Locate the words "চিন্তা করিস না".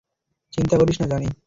0.53-1.07